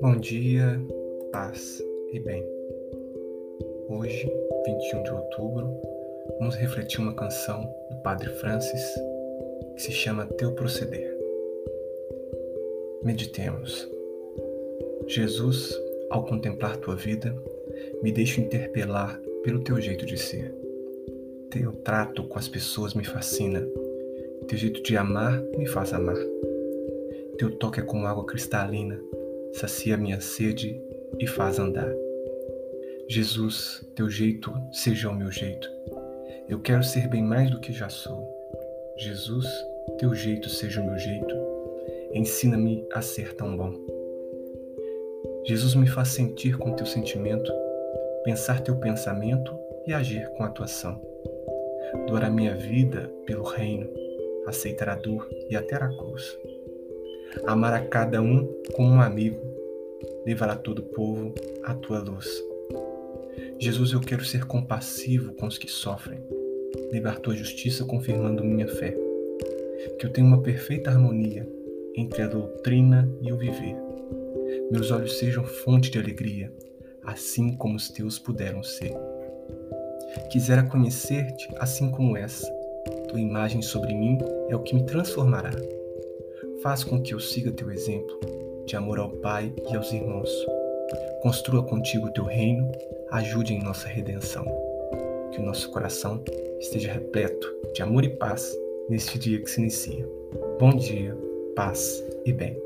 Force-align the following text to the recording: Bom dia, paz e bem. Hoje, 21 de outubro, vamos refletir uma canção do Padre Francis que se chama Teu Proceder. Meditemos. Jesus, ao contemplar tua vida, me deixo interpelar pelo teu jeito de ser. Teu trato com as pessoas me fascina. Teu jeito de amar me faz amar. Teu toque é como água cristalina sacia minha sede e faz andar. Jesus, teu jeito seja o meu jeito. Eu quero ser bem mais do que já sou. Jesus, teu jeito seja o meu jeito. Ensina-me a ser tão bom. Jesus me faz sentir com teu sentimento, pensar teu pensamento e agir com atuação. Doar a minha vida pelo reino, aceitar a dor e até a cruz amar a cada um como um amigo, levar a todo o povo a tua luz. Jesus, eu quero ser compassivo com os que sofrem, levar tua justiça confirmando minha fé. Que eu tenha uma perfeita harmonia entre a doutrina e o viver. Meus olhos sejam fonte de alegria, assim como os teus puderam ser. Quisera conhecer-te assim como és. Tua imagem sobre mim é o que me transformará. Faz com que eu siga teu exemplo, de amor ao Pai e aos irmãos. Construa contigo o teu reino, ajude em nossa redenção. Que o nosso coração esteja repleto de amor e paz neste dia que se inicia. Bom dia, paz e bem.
Bom 0.00 0.16
dia, 0.20 0.80
paz 1.30 1.80
e 2.12 2.18
bem. 2.18 2.44
Hoje, 3.88 4.28
21 4.66 5.02
de 5.04 5.12
outubro, 5.12 5.80
vamos 6.40 6.56
refletir 6.56 7.00
uma 7.00 7.14
canção 7.14 7.62
do 7.88 7.96
Padre 8.02 8.28
Francis 8.30 8.82
que 9.76 9.82
se 9.82 9.92
chama 9.92 10.26
Teu 10.26 10.52
Proceder. 10.54 11.16
Meditemos. 13.04 13.88
Jesus, 15.06 15.72
ao 16.10 16.24
contemplar 16.24 16.76
tua 16.78 16.96
vida, 16.96 17.32
me 18.02 18.10
deixo 18.10 18.40
interpelar 18.40 19.20
pelo 19.44 19.62
teu 19.62 19.80
jeito 19.80 20.04
de 20.04 20.18
ser. 20.18 20.65
Teu 21.58 21.72
trato 21.72 22.24
com 22.24 22.38
as 22.38 22.48
pessoas 22.48 22.92
me 22.92 23.04
fascina. 23.04 23.66
Teu 24.46 24.58
jeito 24.58 24.82
de 24.82 24.96
amar 24.96 25.42
me 25.56 25.66
faz 25.66 25.92
amar. 25.92 26.18
Teu 27.38 27.50
toque 27.58 27.80
é 27.80 27.82
como 27.82 28.06
água 28.06 28.26
cristalina 28.26 29.00
sacia 29.56 29.96
minha 29.96 30.20
sede 30.20 30.78
e 31.18 31.26
faz 31.26 31.58
andar. 31.58 31.90
Jesus, 33.08 33.88
teu 33.94 34.10
jeito 34.10 34.52
seja 34.70 35.08
o 35.08 35.14
meu 35.14 35.30
jeito. 35.30 35.70
Eu 36.46 36.60
quero 36.60 36.84
ser 36.84 37.08
bem 37.08 37.22
mais 37.22 37.50
do 37.50 37.58
que 37.58 37.72
já 37.72 37.88
sou. 37.88 38.28
Jesus, 38.98 39.46
teu 39.98 40.14
jeito 40.14 40.50
seja 40.50 40.82
o 40.82 40.86
meu 40.86 40.98
jeito. 40.98 41.34
Ensina-me 42.12 42.86
a 42.92 43.00
ser 43.00 43.34
tão 43.34 43.56
bom. 43.56 43.72
Jesus 45.46 45.74
me 45.74 45.86
faz 45.86 46.08
sentir 46.08 46.58
com 46.58 46.72
teu 46.72 46.84
sentimento, 46.84 47.50
pensar 48.24 48.60
teu 48.60 48.76
pensamento 48.76 49.65
e 49.86 49.92
agir 49.92 50.28
com 50.36 50.44
atuação. 50.44 51.00
Doar 52.06 52.24
a 52.24 52.30
minha 52.30 52.54
vida 52.54 53.10
pelo 53.24 53.44
reino, 53.44 53.88
aceitar 54.46 54.88
a 54.88 54.96
dor 54.96 55.28
e 55.48 55.56
até 55.56 55.76
a 55.76 55.88
cruz 55.88 56.36
amar 57.44 57.74
a 57.74 57.84
cada 57.84 58.22
um 58.22 58.46
como 58.72 58.88
um 58.88 59.00
amigo, 59.00 59.40
levar 60.24 60.48
a 60.48 60.56
todo 60.56 60.80
o 60.80 60.82
povo 60.82 61.34
a 61.64 61.74
tua 61.74 61.98
luz. 61.98 62.26
Jesus, 63.58 63.92
eu 63.92 64.00
quero 64.00 64.24
ser 64.24 64.46
compassivo 64.46 65.34
com 65.34 65.46
os 65.46 65.58
que 65.58 65.70
sofrem, 65.70 66.20
levar 66.92 67.18
tua 67.18 67.34
justiça 67.34 67.84
confirmando 67.84 68.44
minha 68.44 68.68
fé. 68.68 68.96
Que 69.98 70.06
eu 70.06 70.12
tenha 70.12 70.26
uma 70.26 70.42
perfeita 70.42 70.90
harmonia 70.90 71.48
entre 71.94 72.22
a 72.22 72.26
doutrina 72.26 73.08
e 73.22 73.32
o 73.32 73.36
viver. 73.36 73.76
Meus 74.70 74.90
olhos 74.90 75.18
sejam 75.18 75.44
fonte 75.44 75.90
de 75.90 75.98
alegria, 75.98 76.52
assim 77.04 77.56
como 77.56 77.76
os 77.76 77.88
teus 77.88 78.18
puderam 78.18 78.62
ser. 78.62 78.94
Quisera 80.30 80.62
conhecer-te 80.62 81.48
assim 81.58 81.90
como 81.90 82.16
és. 82.16 82.42
Tua 83.08 83.20
imagem 83.20 83.62
sobre 83.62 83.94
mim 83.94 84.18
é 84.48 84.56
o 84.56 84.62
que 84.62 84.74
me 84.74 84.84
transformará. 84.84 85.50
Faz 86.62 86.82
com 86.82 87.00
que 87.00 87.14
eu 87.14 87.20
siga 87.20 87.52
teu 87.52 87.70
exemplo, 87.70 88.18
de 88.64 88.76
amor 88.76 88.98
ao 88.98 89.10
Pai 89.10 89.52
e 89.70 89.76
aos 89.76 89.92
irmãos. 89.92 90.30
Construa 91.22 91.62
contigo 91.62 92.06
o 92.06 92.12
teu 92.12 92.24
reino, 92.24 92.70
ajude 93.10 93.54
em 93.54 93.62
nossa 93.62 93.88
redenção. 93.88 94.44
Que 95.32 95.40
o 95.40 95.44
nosso 95.44 95.70
coração 95.70 96.22
esteja 96.58 96.92
repleto 96.92 97.52
de 97.74 97.82
amor 97.82 98.04
e 98.04 98.08
paz 98.08 98.56
neste 98.88 99.18
dia 99.18 99.40
que 99.40 99.50
se 99.50 99.60
inicia. 99.60 100.06
Bom 100.58 100.70
dia, 100.70 101.16
paz 101.54 102.02
e 102.24 102.32
bem. 102.32 102.56